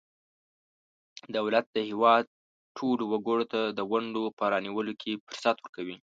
دولت 1.37 1.65
د 1.71 1.77
هیواد 1.89 2.25
ټولو 2.77 3.03
وګړو 3.13 3.45
ته 3.53 3.61
د 3.77 3.79
ونډو 3.91 4.23
په 4.37 4.43
رانیولو 4.53 4.93
کې 5.01 5.21
فرصت 5.25 5.57
ورکوي. 5.59 5.97